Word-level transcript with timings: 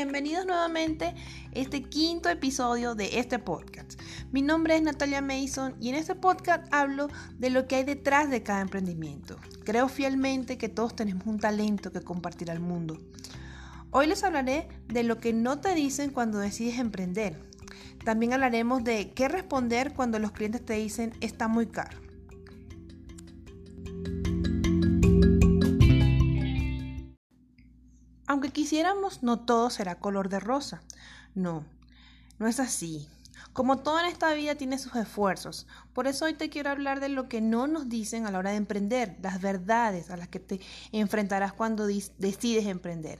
bienvenidos 0.00 0.46
nuevamente 0.46 1.04
a 1.04 1.14
este 1.52 1.82
quinto 1.82 2.30
episodio 2.30 2.94
de 2.94 3.18
este 3.18 3.38
podcast. 3.38 4.00
Mi 4.32 4.40
nombre 4.40 4.74
es 4.74 4.80
Natalia 4.80 5.20
Mason 5.20 5.74
y 5.78 5.90
en 5.90 5.94
este 5.94 6.14
podcast 6.14 6.66
hablo 6.72 7.08
de 7.38 7.50
lo 7.50 7.66
que 7.66 7.76
hay 7.76 7.84
detrás 7.84 8.30
de 8.30 8.42
cada 8.42 8.62
emprendimiento. 8.62 9.36
Creo 9.62 9.90
fielmente 9.90 10.56
que 10.56 10.70
todos 10.70 10.96
tenemos 10.96 11.26
un 11.26 11.38
talento 11.38 11.92
que 11.92 12.00
compartir 12.00 12.50
al 12.50 12.60
mundo. 12.60 12.98
Hoy 13.90 14.06
les 14.06 14.24
hablaré 14.24 14.68
de 14.88 15.02
lo 15.02 15.18
que 15.18 15.34
no 15.34 15.60
te 15.60 15.74
dicen 15.74 16.12
cuando 16.12 16.38
decides 16.38 16.78
emprender. 16.78 17.38
También 18.02 18.32
hablaremos 18.32 18.82
de 18.82 19.10
qué 19.10 19.28
responder 19.28 19.92
cuando 19.92 20.18
los 20.18 20.32
clientes 20.32 20.64
te 20.64 20.76
dicen 20.76 21.12
está 21.20 21.46
muy 21.46 21.66
caro. 21.66 22.09
Quisiéramos, 28.60 29.22
no 29.22 29.40
todo 29.40 29.70
será 29.70 29.94
color 29.94 30.28
de 30.28 30.38
rosa. 30.38 30.82
No, 31.34 31.64
no 32.38 32.46
es 32.46 32.60
así. 32.60 33.08
Como 33.54 33.78
todo 33.78 33.98
en 34.00 34.04
esta 34.04 34.34
vida 34.34 34.54
tiene 34.54 34.78
sus 34.78 34.94
esfuerzos. 34.96 35.66
Por 35.94 36.06
eso 36.06 36.26
hoy 36.26 36.34
te 36.34 36.50
quiero 36.50 36.68
hablar 36.68 37.00
de 37.00 37.08
lo 37.08 37.26
que 37.26 37.40
no 37.40 37.66
nos 37.66 37.88
dicen 37.88 38.26
a 38.26 38.30
la 38.30 38.38
hora 38.38 38.50
de 38.50 38.56
emprender, 38.56 39.16
las 39.22 39.40
verdades 39.40 40.10
a 40.10 40.18
las 40.18 40.28
que 40.28 40.40
te 40.40 40.60
enfrentarás 40.92 41.54
cuando 41.54 41.86
decides 41.86 42.66
emprender. 42.66 43.18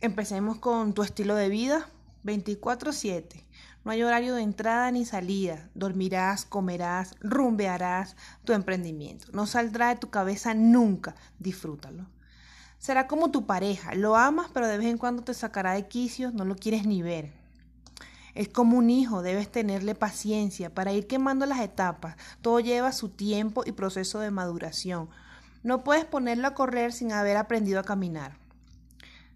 Empecemos 0.00 0.60
con 0.60 0.94
tu 0.94 1.02
estilo 1.02 1.34
de 1.34 1.48
vida 1.48 1.88
24/7. 2.22 3.44
No 3.84 3.90
hay 3.90 4.04
horario 4.04 4.36
de 4.36 4.42
entrada 4.42 4.92
ni 4.92 5.04
salida. 5.04 5.70
Dormirás, 5.74 6.44
comerás, 6.44 7.16
rumbearás 7.18 8.14
tu 8.44 8.52
emprendimiento. 8.52 9.26
No 9.32 9.48
saldrá 9.48 9.88
de 9.88 9.96
tu 9.96 10.08
cabeza 10.08 10.54
nunca. 10.54 11.16
Disfrútalo. 11.40 12.06
Será 12.80 13.06
como 13.06 13.30
tu 13.30 13.44
pareja, 13.44 13.94
lo 13.94 14.16
amas 14.16 14.48
pero 14.54 14.66
de 14.66 14.78
vez 14.78 14.86
en 14.86 14.96
cuando 14.96 15.22
te 15.22 15.34
sacará 15.34 15.72
de 15.74 15.86
quicios, 15.86 16.32
no 16.32 16.46
lo 16.46 16.56
quieres 16.56 16.86
ni 16.86 17.02
ver. 17.02 17.30
Es 18.34 18.48
como 18.48 18.78
un 18.78 18.88
hijo, 18.88 19.20
debes 19.20 19.52
tenerle 19.52 19.94
paciencia 19.94 20.74
para 20.74 20.94
ir 20.94 21.06
quemando 21.06 21.44
las 21.44 21.60
etapas. 21.60 22.16
Todo 22.40 22.58
lleva 22.58 22.92
su 22.92 23.10
tiempo 23.10 23.64
y 23.66 23.72
proceso 23.72 24.18
de 24.18 24.30
maduración. 24.30 25.10
No 25.62 25.84
puedes 25.84 26.06
ponerlo 26.06 26.48
a 26.48 26.54
correr 26.54 26.94
sin 26.94 27.12
haber 27.12 27.36
aprendido 27.36 27.80
a 27.80 27.84
caminar. 27.84 28.39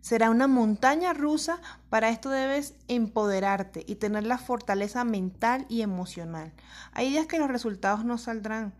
Será 0.04 0.28
una 0.28 0.48
montaña 0.48 1.14
rusa, 1.14 1.62
para 1.88 2.10
esto 2.10 2.28
debes 2.28 2.74
empoderarte 2.88 3.86
y 3.88 3.94
tener 3.94 4.26
la 4.26 4.36
fortaleza 4.36 5.02
mental 5.02 5.64
y 5.70 5.80
emocional. 5.80 6.52
Hay 6.92 7.08
días 7.08 7.26
que 7.26 7.38
los 7.38 7.48
resultados 7.48 8.04
no 8.04 8.18
saldrán, 8.18 8.74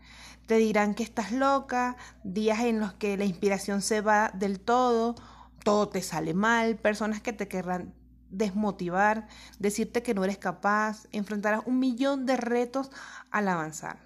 te 0.45 0.57
dirán 0.57 0.93
que 0.93 1.01
estás 1.01 1.31
loca, 1.31 1.97
días 2.23 2.59
en 2.59 2.79
los 2.79 2.93
que 2.93 3.17
la 3.17 3.25
inspiración 3.25 3.81
se 3.81 4.01
va 4.01 4.29
del 4.35 4.59
todo, 4.59 5.15
todo 5.63 5.89
te 5.89 6.03
sale 6.03 6.35
mal, 6.35 6.75
personas 6.75 7.21
que 7.21 7.33
te 7.33 7.47
querrán 7.47 7.95
desmotivar, 8.29 9.27
decirte 9.57 10.03
que 10.03 10.13
no 10.13 10.23
eres 10.23 10.37
capaz, 10.37 11.07
enfrentarás 11.11 11.63
un 11.65 11.79
millón 11.79 12.27
de 12.27 12.37
retos 12.37 12.91
al 13.31 13.47
avanzar. 13.47 13.97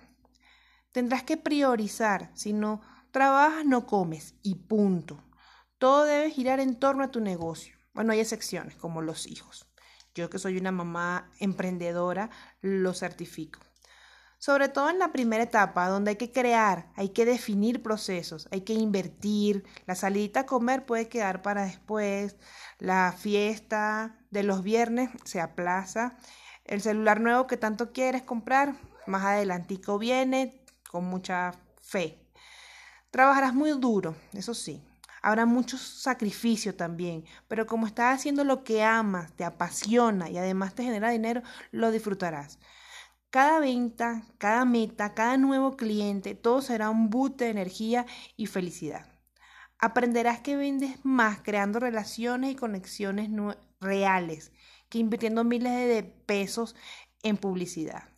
Tendrás 0.93 1.23
que 1.23 1.35
priorizar, 1.35 2.31
si 2.33 2.53
no 2.53 2.79
trabajas 3.11 3.65
no 3.65 3.87
comes 3.87 4.35
y 4.41 4.55
punto. 4.55 5.21
Todo 5.79 6.03
debe 6.03 6.29
girar 6.29 6.59
en 6.59 6.75
torno 6.75 7.05
a 7.05 7.11
tu 7.11 7.21
negocio. 7.21 7.73
Bueno, 7.93 8.11
hay 8.11 8.19
excepciones 8.19 8.75
como 8.75 9.01
los 9.01 9.25
hijos. 9.27 9.65
Yo 10.13 10.29
que 10.29 10.37
soy 10.37 10.57
una 10.57 10.73
mamá 10.73 11.31
emprendedora, 11.39 12.29
lo 12.59 12.93
certifico. 12.93 13.61
Sobre 14.39 14.67
todo 14.67 14.89
en 14.89 14.99
la 14.99 15.13
primera 15.13 15.41
etapa, 15.41 15.87
donde 15.87 16.11
hay 16.11 16.15
que 16.17 16.33
crear, 16.33 16.91
hay 16.97 17.09
que 17.09 17.25
definir 17.25 17.81
procesos, 17.81 18.49
hay 18.51 18.61
que 18.61 18.73
invertir. 18.73 19.63
La 19.85 19.95
salidita 19.95 20.41
a 20.41 20.45
comer 20.45 20.85
puede 20.85 21.07
quedar 21.07 21.41
para 21.41 21.63
después. 21.63 22.35
La 22.77 23.13
fiesta 23.17 24.17
de 24.31 24.43
los 24.43 24.63
viernes 24.63 25.09
se 25.23 25.39
aplaza. 25.39 26.17
El 26.65 26.81
celular 26.81 27.21
nuevo 27.21 27.47
que 27.47 27.55
tanto 27.55 27.93
quieres 27.93 28.23
comprar, 28.23 28.75
más 29.07 29.23
adelantico 29.23 29.97
viene 29.97 30.61
con 30.91 31.05
mucha 31.05 31.53
fe. 31.81 32.29
Trabajarás 33.11 33.53
muy 33.53 33.71
duro, 33.71 34.15
eso 34.33 34.53
sí. 34.53 34.83
Habrá 35.21 35.45
mucho 35.45 35.77
sacrificio 35.77 36.75
también, 36.75 37.25
pero 37.47 37.65
como 37.65 37.87
estás 37.87 38.19
haciendo 38.19 38.43
lo 38.43 38.63
que 38.63 38.83
amas, 38.83 39.33
te 39.33 39.43
apasiona 39.43 40.29
y 40.29 40.37
además 40.37 40.75
te 40.75 40.83
genera 40.83 41.09
dinero, 41.09 41.41
lo 41.71 41.91
disfrutarás. 41.91 42.59
Cada 43.29 43.59
venta, 43.59 44.23
cada 44.37 44.65
meta, 44.65 45.13
cada 45.13 45.37
nuevo 45.37 45.77
cliente, 45.77 46.35
todo 46.35 46.61
será 46.61 46.89
un 46.89 47.09
boot 47.09 47.37
de 47.37 47.49
energía 47.49 48.05
y 48.37 48.47
felicidad. 48.47 49.05
Aprenderás 49.77 50.41
que 50.41 50.55
vendes 50.55 50.97
más 51.03 51.39
creando 51.41 51.79
relaciones 51.79 52.51
y 52.51 52.55
conexiones 52.55 53.29
reales 53.79 54.51
que 54.89 54.97
invirtiendo 54.97 55.43
miles 55.43 55.71
de 55.71 56.03
pesos 56.03 56.75
en 57.23 57.37
publicidad. 57.37 58.09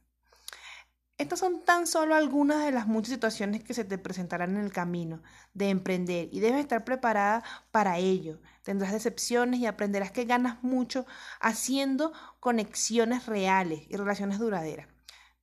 Estas 1.22 1.38
son 1.38 1.62
tan 1.64 1.86
solo 1.86 2.16
algunas 2.16 2.66
de 2.66 2.72
las 2.72 2.88
muchas 2.88 3.14
situaciones 3.14 3.64
que 3.64 3.76
se 3.76 3.86
te 3.86 4.00
presentarán 4.00 4.58
en 4.58 4.64
el 4.64 4.74
camino 4.74 5.22
de 5.54 5.70
emprender 5.70 6.30
y 6.32 6.40
debes 6.40 6.62
estar 6.62 6.84
preparada 6.84 7.44
para 7.70 8.00
ello. 8.00 8.40
Tendrás 8.64 8.92
decepciones 8.92 9.59
y 9.59 9.68
aprenderás 9.68 10.12
que 10.12 10.26
ganas 10.26 10.64
mucho 10.64 11.06
haciendo 11.40 12.12
conexiones 12.40 13.28
reales 13.28 13.84
y 13.88 13.98
relaciones 13.98 14.40
duraderas. 14.40 14.88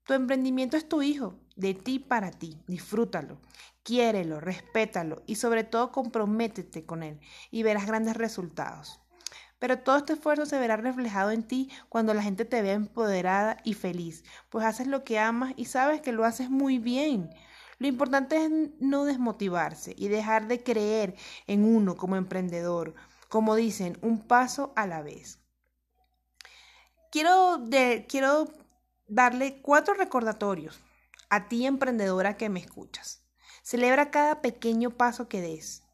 Tu 0.02 0.14
emprendimiento 0.14 0.76
es 0.76 0.88
tu 0.88 1.00
hijo, 1.00 1.38
de 1.54 1.74
ti 1.74 2.00
para 2.00 2.32
ti. 2.32 2.60
Disfrútalo, 2.66 3.40
quiérelo, 3.84 4.40
respétalo 4.40 5.22
y 5.26 5.36
sobre 5.36 5.62
todo 5.62 5.92
comprométete 5.92 6.86
con 6.86 7.04
él 7.04 7.20
y 7.52 7.62
verás 7.62 7.86
grandes 7.86 8.16
resultados. 8.16 9.00
Pero 9.58 9.78
todo 9.78 9.96
este 9.96 10.12
esfuerzo 10.12 10.46
se 10.46 10.58
verá 10.58 10.76
reflejado 10.76 11.30
en 11.30 11.42
ti 11.42 11.70
cuando 11.88 12.14
la 12.14 12.22
gente 12.22 12.44
te 12.44 12.62
vea 12.62 12.74
empoderada 12.74 13.56
y 13.64 13.74
feliz, 13.74 14.24
pues 14.50 14.64
haces 14.64 14.86
lo 14.86 15.04
que 15.04 15.18
amas 15.18 15.52
y 15.56 15.64
sabes 15.64 16.00
que 16.00 16.12
lo 16.12 16.24
haces 16.24 16.50
muy 16.50 16.78
bien. 16.78 17.30
Lo 17.78 17.86
importante 17.86 18.44
es 18.44 18.50
no 18.80 19.04
desmotivarse 19.04 19.94
y 19.96 20.08
dejar 20.08 20.48
de 20.48 20.62
creer 20.62 21.14
en 21.46 21.64
uno 21.64 21.96
como 21.96 22.16
emprendedor, 22.16 22.94
como 23.28 23.54
dicen, 23.54 23.98
un 24.02 24.20
paso 24.20 24.72
a 24.74 24.86
la 24.86 25.02
vez. 25.02 25.38
Quiero, 27.10 27.64
quiero 28.08 28.52
darle 29.06 29.62
cuatro 29.62 29.94
recordatorios 29.94 30.80
a 31.30 31.48
ti 31.48 31.66
emprendedora 31.66 32.36
que 32.36 32.48
me 32.48 32.60
escuchas. 32.60 33.22
Celebra 33.62 34.10
cada 34.10 34.40
pequeño 34.40 34.90
paso 34.90 35.28
que 35.28 35.40
des. 35.40 35.87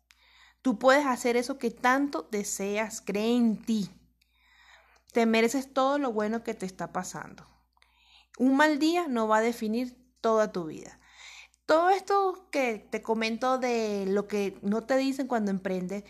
Tú 0.64 0.78
puedes 0.78 1.04
hacer 1.04 1.36
eso 1.36 1.58
que 1.58 1.70
tanto 1.70 2.26
deseas, 2.30 3.02
cree 3.02 3.36
en 3.36 3.62
ti. 3.62 3.90
Te 5.12 5.26
mereces 5.26 5.70
todo 5.74 5.98
lo 5.98 6.10
bueno 6.10 6.42
que 6.42 6.54
te 6.54 6.64
está 6.64 6.90
pasando. 6.90 7.46
Un 8.38 8.56
mal 8.56 8.78
día 8.78 9.06
no 9.06 9.28
va 9.28 9.36
a 9.36 9.42
definir 9.42 9.94
toda 10.22 10.52
tu 10.52 10.64
vida. 10.64 10.98
Todo 11.66 11.90
esto 11.90 12.48
que 12.50 12.78
te 12.78 13.02
comento 13.02 13.58
de 13.58 14.06
lo 14.06 14.26
que 14.26 14.58
no 14.62 14.84
te 14.84 14.96
dicen 14.96 15.26
cuando 15.26 15.50
emprendes 15.50 16.04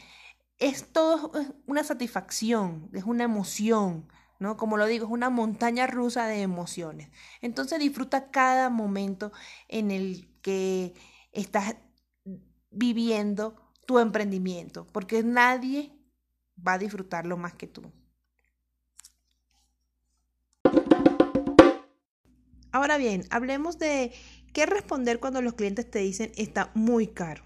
es 0.58 0.92
todo 0.92 1.32
una 1.66 1.82
satisfacción, 1.82 2.90
es 2.92 3.02
una 3.02 3.24
emoción, 3.24 4.08
¿no? 4.38 4.56
Como 4.56 4.76
lo 4.76 4.86
digo, 4.86 5.06
es 5.06 5.12
una 5.12 5.30
montaña 5.30 5.88
rusa 5.88 6.26
de 6.28 6.42
emociones. 6.42 7.10
Entonces 7.40 7.80
disfruta 7.80 8.30
cada 8.30 8.70
momento 8.70 9.32
en 9.66 9.90
el 9.90 10.32
que 10.42 10.94
estás 11.32 11.74
viviendo 12.70 13.63
tu 13.86 13.98
emprendimiento, 13.98 14.86
porque 14.92 15.22
nadie 15.22 15.92
va 16.66 16.74
a 16.74 16.78
disfrutarlo 16.78 17.36
más 17.36 17.54
que 17.54 17.66
tú. 17.66 17.92
Ahora 22.72 22.98
bien, 22.98 23.24
hablemos 23.30 23.78
de 23.78 24.12
qué 24.52 24.66
responder 24.66 25.20
cuando 25.20 25.40
los 25.40 25.54
clientes 25.54 25.88
te 25.88 26.00
dicen 26.00 26.32
está 26.36 26.72
muy 26.74 27.06
caro. 27.06 27.44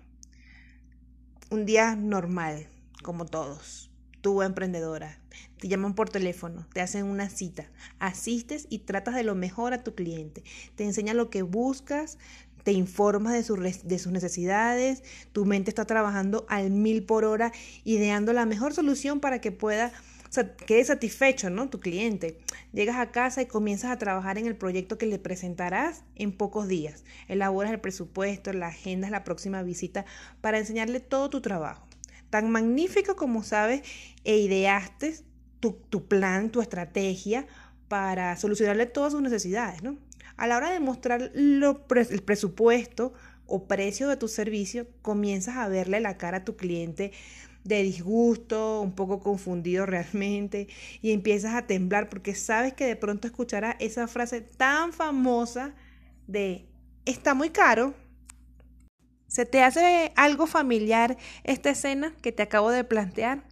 Un 1.50 1.66
día 1.66 1.96
normal, 1.96 2.66
como 3.02 3.26
todos. 3.26 3.90
Tú, 4.20 4.42
emprendedora, 4.42 5.20
te 5.58 5.68
llaman 5.68 5.94
por 5.94 6.08
teléfono, 6.10 6.66
te 6.72 6.80
hacen 6.80 7.04
una 7.04 7.28
cita, 7.28 7.70
asistes 7.98 8.66
y 8.68 8.80
tratas 8.80 9.14
de 9.14 9.22
lo 9.22 9.34
mejor 9.34 9.72
a 9.72 9.84
tu 9.84 9.94
cliente, 9.94 10.42
te 10.74 10.84
enseñan 10.84 11.16
lo 11.16 11.30
que 11.30 11.42
buscas, 11.42 12.18
te 12.62 12.72
informas 12.72 13.32
de, 13.32 13.78
de, 13.84 13.98
sus 13.98 14.12
necesidades, 14.12 15.02
tu 15.32 15.44
mente 15.44 15.70
está 15.70 15.84
trabajando 15.84 16.46
al 16.48 16.70
mil 16.70 17.04
por 17.04 17.24
hora, 17.24 17.52
ideando 17.84 18.32
la 18.32 18.46
mejor 18.46 18.74
solución 18.74 19.20
para 19.20 19.40
que 19.40 19.52
pueda 19.52 19.92
quede 20.66 20.84
satisfecho, 20.84 21.50
¿no? 21.50 21.68
Tu 21.68 21.80
cliente. 21.80 22.38
Llegas 22.72 22.96
a 22.96 23.10
casa 23.10 23.42
y 23.42 23.46
comienzas 23.46 23.90
a 23.90 23.98
trabajar 23.98 24.38
en 24.38 24.46
el 24.46 24.56
proyecto 24.56 24.98
que 24.98 25.06
le 25.06 25.18
presentarás 25.18 26.02
en 26.16 26.32
pocos 26.32 26.68
días. 26.68 27.04
Elaboras 27.28 27.72
el 27.72 27.80
presupuesto, 27.80 28.52
la 28.52 28.68
agenda 28.68 29.10
la 29.10 29.24
próxima 29.24 29.62
visita 29.62 30.04
para 30.40 30.58
enseñarle 30.58 31.00
todo 31.00 31.30
tu 31.30 31.40
trabajo. 31.40 31.86
Tan 32.30 32.50
magnífico 32.50 33.16
como 33.16 33.42
sabes 33.42 33.82
e 34.24 34.36
ideaste 34.36 35.16
tu, 35.60 36.06
plan, 36.06 36.50
tu 36.50 36.60
estrategia 36.60 37.46
para 37.88 38.36
solucionarle 38.36 38.86
todas 38.86 39.12
sus 39.12 39.22
necesidades, 39.22 39.82
¿no? 39.82 39.96
A 40.36 40.46
la 40.46 40.56
hora 40.56 40.70
de 40.70 40.80
mostrar 40.80 41.32
el 41.34 42.22
presupuesto 42.24 43.12
o 43.46 43.66
precio 43.66 44.08
de 44.08 44.16
tu 44.16 44.28
servicio, 44.28 44.86
comienzas 45.02 45.56
a 45.56 45.68
verle 45.68 46.00
la 46.00 46.18
cara 46.18 46.38
a 46.38 46.44
tu 46.44 46.56
cliente 46.56 47.12
de 47.64 47.82
disgusto, 47.82 48.80
un 48.80 48.92
poco 48.92 49.20
confundido 49.20 49.84
realmente, 49.84 50.68
y 51.02 51.12
empiezas 51.12 51.54
a 51.54 51.66
temblar 51.66 52.08
porque 52.08 52.34
sabes 52.34 52.72
que 52.74 52.84
de 52.84 52.96
pronto 52.96 53.26
escucharás 53.26 53.76
esa 53.78 54.06
frase 54.06 54.40
tan 54.40 54.92
famosa 54.92 55.74
de 56.26 56.66
está 57.04 57.34
muy 57.34 57.50
caro. 57.50 57.94
¿Se 59.26 59.44
te 59.44 59.62
hace 59.62 60.12
algo 60.16 60.46
familiar 60.46 61.18
esta 61.44 61.70
escena 61.70 62.14
que 62.22 62.32
te 62.32 62.42
acabo 62.42 62.70
de 62.70 62.84
plantear? 62.84 63.44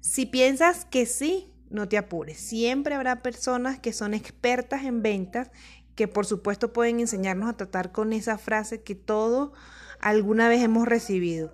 Si 0.00 0.26
piensas 0.26 0.84
que 0.84 1.06
sí, 1.06 1.52
no 1.70 1.88
te 1.88 1.98
apures. 1.98 2.38
Siempre 2.38 2.94
habrá 2.94 3.22
personas 3.22 3.78
que 3.78 3.92
son 3.92 4.14
expertas 4.14 4.84
en 4.84 5.02
ventas 5.02 5.50
que 5.94 6.08
por 6.08 6.26
supuesto 6.26 6.72
pueden 6.72 7.00
enseñarnos 7.00 7.48
a 7.48 7.56
tratar 7.56 7.90
con 7.90 8.12
esa 8.12 8.38
frase 8.38 8.82
que 8.82 8.94
todo 8.94 9.52
alguna 10.00 10.48
vez 10.48 10.62
hemos 10.62 10.86
recibido 10.86 11.52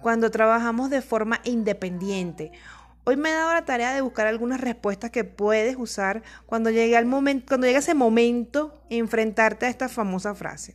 cuando 0.00 0.30
trabajamos 0.30 0.90
de 0.90 1.02
forma 1.02 1.40
independiente. 1.44 2.52
Hoy 3.04 3.16
me 3.16 3.30
he 3.30 3.32
dado 3.32 3.54
la 3.54 3.64
tarea 3.64 3.94
de 3.94 4.00
buscar 4.00 4.26
algunas 4.26 4.60
respuestas 4.60 5.10
que 5.10 5.24
puedes 5.24 5.76
usar 5.76 6.22
cuando 6.46 6.70
llegue, 6.70 6.96
al 6.96 7.06
momento, 7.06 7.46
cuando 7.48 7.66
llegue 7.66 7.78
ese 7.78 7.94
momento 7.94 8.82
enfrentarte 8.90 9.66
a 9.66 9.70
esta 9.70 9.88
famosa 9.88 10.34
frase. 10.34 10.74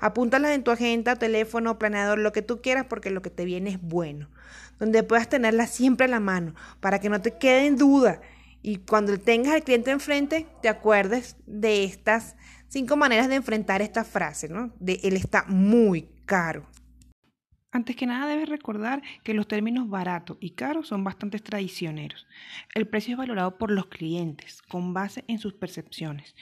Apúntalas 0.00 0.52
en 0.52 0.64
tu 0.64 0.70
agenda, 0.70 1.16
teléfono, 1.16 1.78
planeador, 1.78 2.18
lo 2.18 2.32
que 2.32 2.42
tú 2.42 2.60
quieras, 2.60 2.86
porque 2.88 3.10
lo 3.10 3.22
que 3.22 3.30
te 3.30 3.44
viene 3.44 3.70
es 3.70 3.80
bueno. 3.80 4.28
Donde 4.82 5.04
puedas 5.04 5.28
tenerla 5.28 5.68
siempre 5.68 6.06
a 6.06 6.08
la 6.08 6.18
mano, 6.18 6.56
para 6.80 6.98
que 6.98 7.08
no 7.08 7.22
te 7.22 7.38
quede 7.38 7.66
en 7.66 7.76
duda. 7.76 8.20
Y 8.62 8.78
cuando 8.78 9.16
tengas 9.16 9.54
al 9.54 9.62
cliente 9.62 9.92
enfrente, 9.92 10.48
te 10.60 10.68
acuerdes 10.68 11.36
de 11.46 11.84
estas 11.84 12.34
cinco 12.66 12.96
maneras 12.96 13.28
de 13.28 13.36
enfrentar 13.36 13.80
esta 13.80 14.02
frase, 14.02 14.48
¿no? 14.48 14.72
De 14.80 14.98
él 15.04 15.14
está 15.14 15.44
muy 15.46 16.08
caro. 16.26 16.66
Antes 17.74 17.96
que 17.96 18.04
nada 18.04 18.26
debes 18.26 18.50
recordar 18.50 19.02
que 19.24 19.32
los 19.32 19.48
términos 19.48 19.88
barato 19.88 20.36
y 20.40 20.50
caro 20.50 20.84
son 20.84 21.04
bastante 21.04 21.38
traicioneros. 21.38 22.26
El 22.74 22.86
precio 22.86 23.12
es 23.12 23.18
valorado 23.18 23.56
por 23.56 23.70
los 23.70 23.86
clientes 23.86 24.60
con 24.60 24.92
base 24.92 25.24
en 25.26 25.38
sus 25.38 25.54
percepciones, 25.54 26.36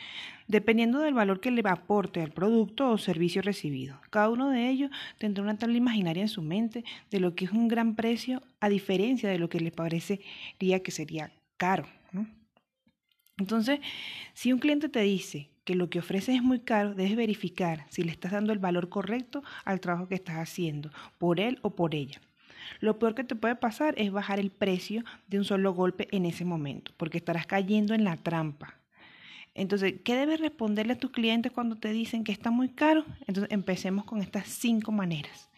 dependiendo 0.49 0.99
del 0.99 1.15
valor 1.15 1.39
que 1.39 1.53
le 1.53 1.63
aporte 1.69 2.21
al 2.21 2.33
producto 2.33 2.91
o 2.91 2.99
servicio 2.99 3.43
recibido. 3.43 4.01
Cada 4.11 4.29
uno 4.29 4.51
de 4.51 4.69
ellos 4.69 4.91
tendrá 5.19 5.45
una 5.45 5.57
tabla 5.57 5.77
imaginaria 5.77 6.23
en 6.23 6.29
su 6.29 6.43
mente 6.43 6.85
de 7.13 7.21
lo 7.21 7.37
que 7.37 7.45
es 7.45 7.53
un 7.53 7.69
gran 7.69 7.95
precio 7.95 8.43
a 8.59 8.69
diferencia 8.69 9.31
de 9.31 9.39
lo 9.39 9.49
que 9.49 9.61
le 9.61 9.71
parecería 9.71 10.83
que 10.83 10.91
sería 10.91 11.31
caro. 11.57 11.87
Entonces, 13.41 13.81
si 14.35 14.53
un 14.53 14.59
cliente 14.59 14.91
te 14.91 15.01
dice 15.01 15.49
que 15.65 15.75
lo 15.75 15.89
que 15.89 15.99
ofreces 15.99 16.37
es 16.37 16.43
muy 16.43 16.61
caro, 16.61 16.95
debes 16.95 17.17
verificar 17.17 17.87
si 17.89 18.03
le 18.03 18.13
estás 18.13 18.33
dando 18.33 18.53
el 18.53 18.59
valor 18.59 18.91
correcto 18.91 19.43
al 19.65 19.81
trabajo 19.81 20.09
que 20.09 20.15
estás 20.15 20.37
haciendo, 20.37 20.91
por 21.19 21.41
él 21.41 21.59
o 21.63 21.71
por 21.71 21.95
ella. 21.95 22.21
Lo 22.81 22.99
peor 22.99 23.15
que 23.15 23.25
te 23.25 23.35
puede 23.35 23.57
pasar 23.57 23.95
es 23.97 24.13
bajar 24.13 24.39
el 24.39 24.51
precio 24.51 25.05
de 25.27 25.39
un 25.39 25.45
solo 25.45 25.73
golpe 25.73 26.07
en 26.13 26.27
ese 26.27 26.45
momento, 26.45 26.93
porque 26.99 27.17
estarás 27.17 27.47
cayendo 27.47 27.95
en 27.95 28.05
la 28.05 28.19
trampa. 28.19 28.75
Entonces, 29.55 29.95
¿qué 30.05 30.17
debes 30.17 30.39
responderle 30.39 30.93
a 30.93 30.99
tus 30.99 31.11
clientes 31.11 31.51
cuando 31.51 31.77
te 31.77 31.93
dicen 31.93 32.25
que 32.25 32.33
está 32.33 32.51
muy 32.51 32.69
caro? 32.69 33.07
Entonces, 33.27 33.51
empecemos 33.51 34.05
con 34.05 34.21
estas 34.21 34.49
cinco 34.49 34.93
maneras. 34.93 35.49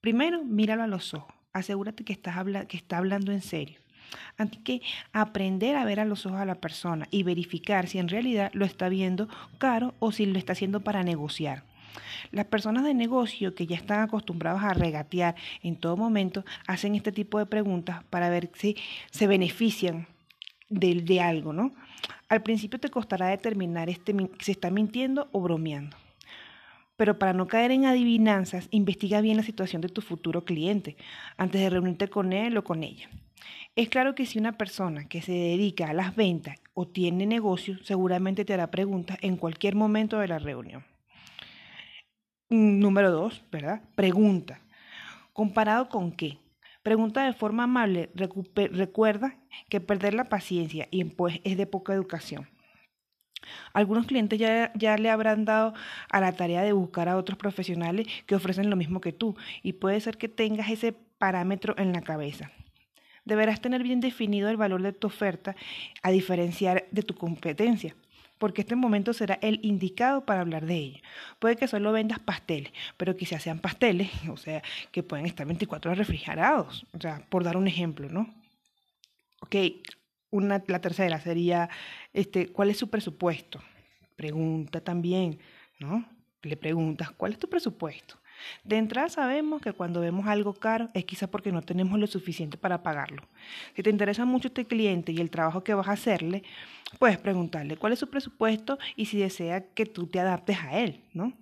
Primero, 0.00 0.44
míralo 0.44 0.82
a 0.82 0.88
los 0.88 1.14
ojos. 1.14 1.32
Asegúrate 1.52 2.04
que, 2.04 2.12
estás 2.12 2.44
que 2.66 2.76
está 2.76 2.98
hablando 2.98 3.30
en 3.30 3.40
serio. 3.40 3.83
Hay 4.38 4.48
que 4.48 4.82
aprender 5.12 5.76
a 5.76 5.84
ver 5.84 6.00
a 6.00 6.04
los 6.04 6.26
ojos 6.26 6.40
a 6.40 6.44
la 6.44 6.56
persona 6.56 7.08
y 7.10 7.22
verificar 7.22 7.88
si 7.88 7.98
en 7.98 8.08
realidad 8.08 8.50
lo 8.54 8.64
está 8.64 8.88
viendo 8.88 9.28
caro 9.58 9.94
o 9.98 10.12
si 10.12 10.26
lo 10.26 10.38
está 10.38 10.52
haciendo 10.52 10.80
para 10.80 11.02
negociar. 11.02 11.64
Las 12.32 12.46
personas 12.46 12.84
de 12.84 12.94
negocio 12.94 13.54
que 13.54 13.66
ya 13.66 13.76
están 13.76 14.00
acostumbradas 14.00 14.64
a 14.64 14.74
regatear 14.74 15.36
en 15.62 15.76
todo 15.76 15.96
momento 15.96 16.44
hacen 16.66 16.94
este 16.94 17.12
tipo 17.12 17.38
de 17.38 17.46
preguntas 17.46 18.02
para 18.10 18.28
ver 18.28 18.50
si 18.54 18.76
se 19.10 19.26
benefician 19.26 20.08
de, 20.68 21.02
de 21.02 21.20
algo, 21.20 21.52
¿no? 21.52 21.72
Al 22.28 22.42
principio 22.42 22.80
te 22.80 22.90
costará 22.90 23.28
determinar 23.28 23.88
este, 23.88 24.14
si 24.40 24.52
está 24.52 24.70
mintiendo 24.70 25.28
o 25.32 25.40
bromeando. 25.40 25.96
Pero 26.96 27.18
para 27.18 27.32
no 27.32 27.46
caer 27.46 27.70
en 27.70 27.86
adivinanzas, 27.86 28.68
investiga 28.70 29.20
bien 29.20 29.36
la 29.36 29.42
situación 29.42 29.82
de 29.82 29.88
tu 29.88 30.00
futuro 30.00 30.44
cliente 30.44 30.96
antes 31.36 31.60
de 31.60 31.70
reunirte 31.70 32.08
con 32.08 32.32
él 32.32 32.56
o 32.56 32.64
con 32.64 32.82
ella. 32.82 33.08
Es 33.76 33.88
claro 33.88 34.14
que 34.14 34.24
si 34.24 34.38
una 34.38 34.56
persona 34.56 35.08
que 35.08 35.20
se 35.20 35.32
dedica 35.32 35.90
a 35.90 35.94
las 35.94 36.14
ventas 36.14 36.58
o 36.74 36.86
tiene 36.86 37.26
negocio, 37.26 37.76
seguramente 37.82 38.44
te 38.44 38.54
hará 38.54 38.70
preguntas 38.70 39.18
en 39.20 39.36
cualquier 39.36 39.74
momento 39.74 40.20
de 40.20 40.28
la 40.28 40.38
reunión. 40.38 40.84
Número 42.50 43.10
dos, 43.10 43.42
¿verdad? 43.50 43.82
Pregunta. 43.96 44.60
¿Comparado 45.32 45.88
con 45.88 46.12
qué? 46.12 46.38
Pregunta 46.84 47.24
de 47.24 47.32
forma 47.32 47.64
amable. 47.64 48.10
Recuerda 48.14 49.34
que 49.68 49.80
perder 49.80 50.14
la 50.14 50.28
paciencia 50.28 50.86
y 50.92 51.02
pues 51.02 51.40
es 51.42 51.56
de 51.56 51.66
poca 51.66 51.94
educación. 51.94 52.46
Algunos 53.72 54.06
clientes 54.06 54.38
ya, 54.38 54.72
ya, 54.76 54.96
le 54.96 55.10
habrán 55.10 55.44
dado 55.44 55.74
a 56.10 56.20
la 56.20 56.32
tarea 56.32 56.62
de 56.62 56.72
buscar 56.72 57.08
a 57.08 57.16
otros 57.16 57.36
profesionales 57.36 58.06
que 58.26 58.36
ofrecen 58.36 58.70
lo 58.70 58.76
mismo 58.76 59.00
que 59.00 59.12
tú 59.12 59.36
y 59.62 59.74
puede 59.74 60.00
ser 60.00 60.16
que 60.16 60.28
tengas 60.28 60.70
ese 60.70 60.92
parámetro 61.18 61.74
en 61.76 61.92
la 61.92 62.02
cabeza. 62.02 62.52
Deberás 63.24 63.60
tener 63.60 63.82
bien 63.82 64.00
definido 64.00 64.48
el 64.50 64.56
valor 64.56 64.82
de 64.82 64.92
tu 64.92 65.06
oferta 65.06 65.56
a 66.02 66.10
diferenciar 66.10 66.86
de 66.90 67.02
tu 67.02 67.14
competencia 67.14 67.94
porque 68.38 68.62
este 68.62 68.76
momento 68.76 69.12
será 69.12 69.38
el 69.40 69.60
indicado 69.62 70.26
para 70.26 70.40
hablar 70.40 70.66
de 70.66 70.74
ella. 70.74 71.00
Puede 71.38 71.56
que 71.56 71.68
solo 71.68 71.92
vendas 71.92 72.18
pasteles, 72.18 72.72
pero 72.96 73.16
quizás 73.16 73.42
sean 73.42 73.58
pasteles, 73.58 74.10
o 74.28 74.36
sea, 74.36 74.62
que 74.92 75.02
pueden 75.02 75.26
estar 75.26 75.46
24 75.46 75.90
horas 75.90 75.98
refrigerados, 75.98 76.84
o 76.92 77.00
sea, 77.00 77.24
por 77.28 77.44
dar 77.44 77.56
un 77.56 77.68
ejemplo, 77.68 78.08
¿no? 78.08 78.34
Ok, 79.40 79.56
una, 80.30 80.62
la 80.66 80.80
tercera 80.80 81.20
sería, 81.20 81.68
este, 82.12 82.48
¿cuál 82.48 82.70
es 82.70 82.76
su 82.76 82.90
presupuesto? 82.90 83.62
Pregunta 84.16 84.80
también, 84.80 85.38
¿no? 85.78 86.06
Le 86.42 86.56
preguntas, 86.56 87.10
¿cuál 87.12 87.32
es 87.32 87.38
tu 87.38 87.48
presupuesto? 87.48 88.18
De 88.64 88.76
entrada 88.76 89.08
sabemos 89.08 89.60
que 89.60 89.72
cuando 89.72 90.00
vemos 90.00 90.26
algo 90.26 90.54
caro 90.54 90.90
es 90.94 91.04
quizá 91.04 91.26
porque 91.26 91.52
no 91.52 91.62
tenemos 91.62 91.98
lo 91.98 92.06
suficiente 92.06 92.56
para 92.56 92.82
pagarlo. 92.82 93.22
Si 93.74 93.82
te 93.82 93.90
interesa 93.90 94.24
mucho 94.24 94.48
este 94.48 94.64
cliente 94.64 95.12
y 95.12 95.20
el 95.20 95.30
trabajo 95.30 95.64
que 95.64 95.74
vas 95.74 95.88
a 95.88 95.92
hacerle, 95.92 96.42
puedes 96.98 97.18
preguntarle 97.18 97.76
cuál 97.76 97.92
es 97.92 97.98
su 97.98 98.08
presupuesto 98.08 98.78
y 98.96 99.06
si 99.06 99.18
desea 99.18 99.66
que 99.72 99.86
tú 99.86 100.06
te 100.06 100.20
adaptes 100.20 100.58
a 100.58 100.78
él, 100.78 101.02
¿no? 101.12 101.32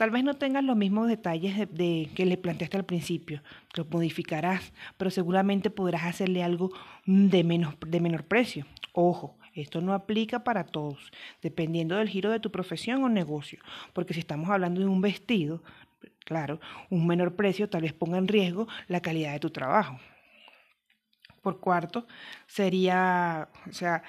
Tal 0.00 0.10
vez 0.10 0.24
no 0.24 0.32
tengas 0.32 0.64
los 0.64 0.78
mismos 0.78 1.08
detalles 1.08 1.58
de, 1.74 2.08
que 2.14 2.24
le 2.24 2.38
planteaste 2.38 2.78
al 2.78 2.86
principio, 2.86 3.42
lo 3.76 3.84
modificarás, 3.84 4.72
pero 4.96 5.10
seguramente 5.10 5.68
podrás 5.68 6.04
hacerle 6.04 6.42
algo 6.42 6.70
de, 7.04 7.44
menos, 7.44 7.74
de 7.86 8.00
menor 8.00 8.24
precio. 8.24 8.64
Ojo, 8.94 9.36
esto 9.54 9.82
no 9.82 9.92
aplica 9.92 10.42
para 10.42 10.64
todos, 10.64 11.12
dependiendo 11.42 11.96
del 11.96 12.08
giro 12.08 12.30
de 12.30 12.40
tu 12.40 12.50
profesión 12.50 13.04
o 13.04 13.10
negocio, 13.10 13.58
porque 13.92 14.14
si 14.14 14.20
estamos 14.20 14.48
hablando 14.48 14.80
de 14.80 14.86
un 14.86 15.02
vestido, 15.02 15.62
Claro, 16.30 16.60
un 16.90 17.08
menor 17.08 17.34
precio 17.34 17.68
tal 17.68 17.82
vez 17.82 17.92
ponga 17.92 18.16
en 18.16 18.28
riesgo 18.28 18.68
la 18.86 19.00
calidad 19.00 19.32
de 19.32 19.40
tu 19.40 19.50
trabajo. 19.50 19.98
Por 21.42 21.58
cuarto, 21.58 22.06
sería, 22.46 23.48
o 23.68 23.72
sea, 23.72 24.04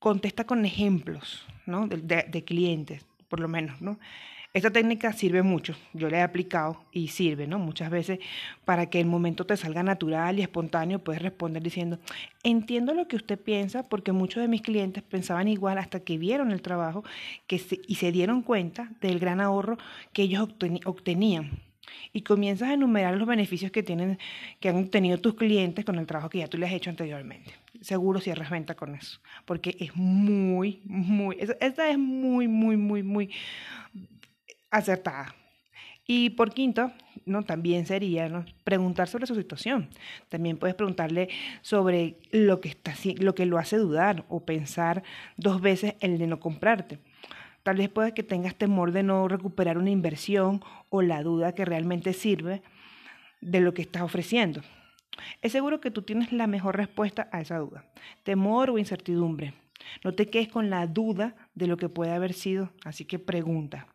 contesta 0.00 0.42
con 0.42 0.64
ejemplos 0.64 1.46
¿no? 1.66 1.86
de, 1.86 2.24
de 2.28 2.44
clientes, 2.44 3.06
por 3.28 3.38
lo 3.38 3.46
menos, 3.46 3.80
¿no? 3.80 4.00
Esta 4.54 4.70
técnica 4.70 5.14
sirve 5.14 5.42
mucho, 5.42 5.74
yo 5.94 6.10
la 6.10 6.18
he 6.18 6.22
aplicado 6.22 6.84
y 6.92 7.08
sirve, 7.08 7.46
¿no? 7.46 7.58
Muchas 7.58 7.88
veces 7.88 8.18
para 8.66 8.90
que 8.90 9.00
el 9.00 9.06
momento 9.06 9.46
te 9.46 9.56
salga 9.56 9.82
natural 9.82 10.38
y 10.38 10.42
espontáneo, 10.42 10.98
puedes 10.98 11.22
responder 11.22 11.62
diciendo, 11.62 11.98
entiendo 12.42 12.92
lo 12.92 13.08
que 13.08 13.16
usted 13.16 13.40
piensa 13.40 13.88
porque 13.88 14.12
muchos 14.12 14.42
de 14.42 14.48
mis 14.48 14.60
clientes 14.60 15.02
pensaban 15.02 15.48
igual 15.48 15.78
hasta 15.78 16.00
que 16.00 16.18
vieron 16.18 16.52
el 16.52 16.60
trabajo 16.60 17.02
que 17.46 17.62
y 17.88 17.94
se 17.94 18.12
dieron 18.12 18.42
cuenta 18.42 18.90
del 19.00 19.18
gran 19.18 19.40
ahorro 19.40 19.78
que 20.12 20.24
ellos 20.24 20.46
obtenían. 20.84 21.62
Y 22.12 22.20
comienzas 22.20 22.68
a 22.68 22.74
enumerar 22.74 23.16
los 23.16 23.26
beneficios 23.26 23.72
que, 23.72 23.82
tienen, 23.82 24.18
que 24.60 24.68
han 24.68 24.76
obtenido 24.76 25.18
tus 25.18 25.34
clientes 25.34 25.84
con 25.84 25.98
el 25.98 26.06
trabajo 26.06 26.28
que 26.28 26.38
ya 26.38 26.46
tú 26.46 26.58
les 26.58 26.68
has 26.68 26.76
hecho 26.76 26.90
anteriormente. 26.90 27.52
Seguro 27.80 28.20
cierras 28.20 28.50
venta 28.50 28.74
con 28.74 28.94
eso, 28.94 29.20
porque 29.46 29.76
es 29.80 29.96
muy, 29.96 30.82
muy, 30.84 31.36
esta 31.38 31.88
es 31.88 31.98
muy, 31.98 32.48
muy, 32.48 32.76
muy, 32.76 33.02
muy 33.02 33.30
acertada. 34.72 35.36
Y 36.04 36.30
por 36.30 36.52
quinto, 36.52 36.90
¿no? 37.26 37.44
también 37.44 37.86
sería 37.86 38.28
¿no? 38.28 38.44
preguntar 38.64 39.06
sobre 39.06 39.26
su 39.26 39.36
situación. 39.36 39.88
También 40.28 40.56
puedes 40.58 40.74
preguntarle 40.74 41.28
sobre 41.60 42.18
lo 42.32 42.60
que, 42.60 42.70
está, 42.70 42.92
lo 43.18 43.36
que 43.36 43.46
lo 43.46 43.58
hace 43.58 43.76
dudar 43.76 44.24
o 44.28 44.44
pensar 44.44 45.04
dos 45.36 45.60
veces 45.60 45.94
el 46.00 46.18
de 46.18 46.26
no 46.26 46.40
comprarte. 46.40 46.98
Tal 47.62 47.76
vez 47.76 47.88
puede 47.88 48.12
que 48.14 48.24
tengas 48.24 48.56
temor 48.56 48.90
de 48.90 49.04
no 49.04 49.28
recuperar 49.28 49.78
una 49.78 49.90
inversión 49.90 50.60
o 50.88 51.02
la 51.02 51.22
duda 51.22 51.54
que 51.54 51.64
realmente 51.64 52.12
sirve 52.12 52.62
de 53.40 53.60
lo 53.60 53.72
que 53.72 53.82
estás 53.82 54.02
ofreciendo. 54.02 54.62
Es 55.40 55.52
seguro 55.52 55.80
que 55.80 55.92
tú 55.92 56.02
tienes 56.02 56.32
la 56.32 56.48
mejor 56.48 56.76
respuesta 56.76 57.28
a 57.30 57.40
esa 57.40 57.58
duda. 57.58 57.84
Temor 58.24 58.70
o 58.70 58.78
incertidumbre. 58.78 59.54
No 60.02 60.14
te 60.14 60.28
quedes 60.28 60.48
con 60.48 60.70
la 60.70 60.86
duda 60.88 61.36
de 61.54 61.68
lo 61.68 61.76
que 61.76 61.88
puede 61.88 62.12
haber 62.12 62.32
sido, 62.32 62.72
así 62.84 63.04
que 63.04 63.20
pregunta. 63.20 63.86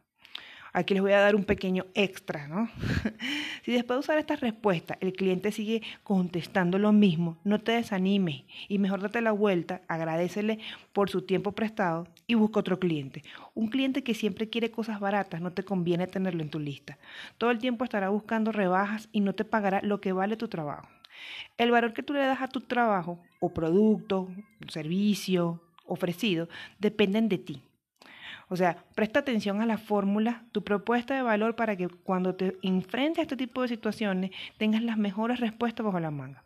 Aquí 0.74 0.94
les 0.94 1.02
voy 1.02 1.14
a 1.14 1.20
dar 1.20 1.36
un 1.36 1.44
pequeño 1.44 1.86
extra, 1.94 2.48
¿no? 2.48 2.70
si 3.64 3.72
después 3.72 3.96
de 3.96 4.00
usar 4.00 4.18
esta 4.18 4.36
respuesta 4.36 4.98
el 5.02 5.14
cliente 5.14 5.52
sigue 5.52 5.82
contestando 6.04 6.80
lo 6.80 6.92
mismo, 6.92 7.38
no 7.44 7.60
te 7.60 7.74
desanimes 7.74 8.44
y 8.68 8.80
mejor 8.80 9.02
date 9.02 9.22
la 9.22 9.32
vuelta, 9.32 9.82
agradecele 9.88 10.60
por 10.94 11.10
su 11.10 11.24
tiempo 11.24 11.52
prestado 11.52 12.08
y 12.28 12.36
busca 12.36 12.60
otro 12.60 12.80
cliente. 12.80 13.24
Un 13.54 13.68
cliente 13.68 14.04
que 14.04 14.14
siempre 14.14 14.50
quiere 14.50 14.72
cosas 14.72 15.00
baratas, 15.00 15.42
no 15.42 15.52
te 15.52 15.64
conviene 15.64 16.08
tenerlo 16.08 16.42
en 16.42 16.50
tu 16.50 16.60
lista. 16.60 16.98
Todo 17.38 17.52
el 17.52 17.60
tiempo 17.60 17.84
estará 17.84 18.10
buscando 18.10 18.52
rebajas 18.52 19.10
y 19.12 19.22
no 19.22 19.34
te 19.34 19.46
pagará 19.46 19.82
lo 19.82 20.02
que 20.02 20.12
vale 20.12 20.38
tu 20.38 20.48
trabajo. 20.48 20.88
El 21.58 21.72
valor 21.72 21.94
que 21.94 22.04
tú 22.04 22.14
le 22.14 22.20
das 22.20 22.42
a 22.42 22.48
tu 22.48 22.62
trabajo 22.62 23.20
o 23.40 23.54
producto, 23.54 24.30
servicio 24.70 25.62
ofrecido 25.86 26.50
dependen 26.80 27.30
de 27.30 27.38
ti. 27.38 27.67
O 28.50 28.56
sea, 28.56 28.78
presta 28.96 29.20
atención 29.20 29.62
a 29.62 29.66
la 29.66 29.78
fórmula, 29.78 30.44
tu 30.52 30.64
propuesta 30.64 31.16
de 31.16 31.22
valor 31.22 31.56
para 31.56 31.76
que 31.76 31.90
cuando 31.90 32.36
te 32.36 32.58
enfrentes 32.62 33.20
a 33.20 33.22
este 33.24 33.36
tipo 33.36 33.62
de 33.62 33.68
situaciones 33.68 34.32
tengas 34.58 34.82
las 34.82 34.98
mejores 34.98 35.40
respuestas 35.40 35.86
bajo 35.86 36.00
la 36.00 36.12
manga. 36.12 36.44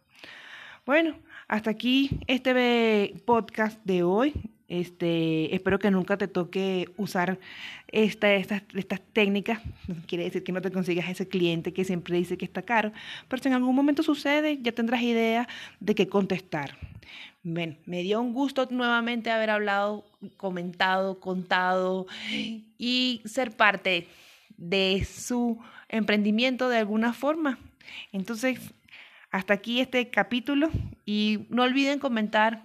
Bueno, 0.86 1.15
hasta 1.48 1.70
aquí 1.70 2.20
este 2.27 3.13
podcast 3.25 3.84
de 3.86 4.03
hoy. 4.03 4.34
Este, 4.67 5.53
espero 5.53 5.79
que 5.79 5.91
nunca 5.91 6.15
te 6.17 6.29
toque 6.29 6.88
usar 6.96 7.38
esta, 7.89 8.34
estas, 8.34 8.63
estas 8.74 9.01
técnicas. 9.01 9.60
Quiere 10.08 10.24
decir 10.24 10.46
que 10.46 10.53
no 10.53 10.62
te 10.62 10.72
consigas 10.72 11.10
ese 11.10 11.27
cliente 11.27 11.74
que 11.74 11.84
siempre 11.84 12.15
dice 12.15 12.38
que 12.38 12.46
está 12.46 12.62
caro, 12.62 12.93
pero 13.27 13.43
si 13.43 13.50
en 13.50 13.55
algún 13.55 13.75
momento 13.75 14.01
sucede, 14.01 14.60
ya 14.62 14.72
tendrás 14.72 15.01
idea 15.01 15.48
de 15.81 15.93
qué 15.93 16.08
contestar. 16.08 16.77
Me 17.44 18.04
dio 18.04 18.22
un 18.22 18.34
gusto 18.34 18.68
nuevamente 18.70 19.32
haber 19.32 19.50
hablado, 19.50 20.06
comentado, 20.38 21.20
contado 21.20 22.06
y 22.78 23.22
ser 23.26 23.56
parte 23.56 24.08
de 24.58 25.06
su 25.06 25.60
emprendimiento 25.90 26.70
de 26.70 26.78
alguna 26.78 27.14
forma. 27.14 27.58
Entonces, 28.12 28.60
hasta 29.32 29.56
aquí 29.56 29.80
este 29.80 30.10
capítulo 30.10 30.70
y 31.06 31.48
no 31.50 31.64
olviden 31.64 31.98
comentar 31.98 32.64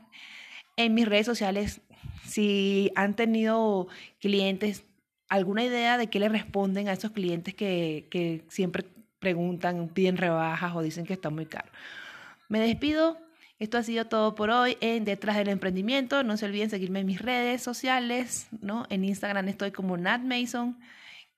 en 0.76 0.92
mis 0.92 1.09
redes 1.09 1.26
sociales 1.26 1.80
si 2.26 2.90
han 2.97 3.14
tenido 3.14 3.88
clientes, 4.21 4.85
alguna 5.28 5.64
idea 5.64 5.97
de 5.97 6.09
qué 6.09 6.21
le 6.21 6.28
responden 6.28 6.88
a 6.88 6.92
esos 6.92 7.12
clientes 7.12 7.54
que, 7.54 8.09
que 8.11 8.45
siempre 8.49 8.85
preguntan, 9.21 9.88
piden 9.88 10.18
rebajas 10.18 10.75
o 10.75 10.83
dicen 10.83 11.06
que 11.06 11.14
está 11.14 11.30
muy 11.30 11.47
caro. 11.47 11.71
Me 12.49 12.61
despido. 12.61 13.25
Esto 13.58 13.78
ha 13.78 13.82
sido 13.82 14.04
todo 14.04 14.34
por 14.34 14.50
hoy 14.50 14.76
en 14.82 15.06
Detrás 15.06 15.36
del 15.36 15.48
Emprendimiento. 15.48 16.22
No 16.22 16.36
se 16.36 16.44
olviden 16.44 16.68
seguirme 16.68 17.00
en 17.00 17.06
mis 17.06 17.22
redes 17.22 17.62
sociales, 17.62 18.48
¿no? 18.60 18.86
En 18.90 19.02
Instagram 19.02 19.48
estoy 19.48 19.72
como 19.72 19.96
Nat 19.96 20.20
Mason, 20.20 20.78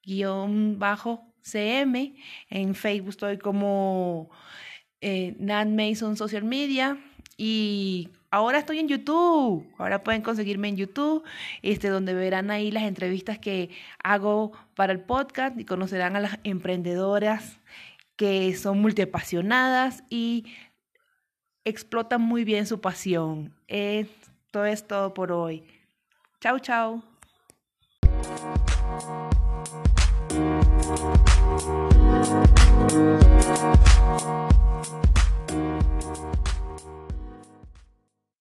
guion 0.02 0.80
bajo 0.80 1.32
CM. 1.42 2.16
En 2.50 2.74
Facebook 2.74 3.10
estoy 3.10 3.38
como 3.38 4.30
eh, 5.00 5.36
Nat 5.38 5.68
Mason 5.68 6.16
Social 6.16 6.42
Media. 6.42 6.98
Y 7.36 8.08
ahora 8.32 8.58
estoy 8.58 8.80
en 8.80 8.88
YouTube. 8.88 9.72
Ahora 9.78 10.02
pueden 10.02 10.22
conseguirme 10.22 10.66
en 10.66 10.76
YouTube, 10.76 11.22
este, 11.62 11.88
donde 11.88 12.14
verán 12.14 12.50
ahí 12.50 12.72
las 12.72 12.82
entrevistas 12.82 13.38
que 13.38 13.70
hago 14.02 14.50
para 14.74 14.92
el 14.92 15.00
podcast 15.00 15.56
y 15.56 15.64
conocerán 15.64 16.16
a 16.16 16.20
las 16.20 16.40
emprendedoras 16.42 17.60
que 18.16 18.56
son 18.56 18.80
multiapasionadas 18.80 20.02
y 20.10 20.44
explota 21.68 22.18
muy 22.18 22.44
bien 22.44 22.66
su 22.66 22.80
pasión. 22.80 23.54
Esto 23.66 24.64
es 24.64 24.86
todo 24.86 25.14
por 25.14 25.32
hoy. 25.32 25.64
Chao, 26.40 26.58
chao. 26.58 27.02